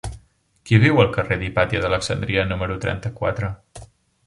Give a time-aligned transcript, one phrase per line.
[0.69, 3.55] Qui viu al carrer d'Hipàtia d'Alexandria número trenta-quatre?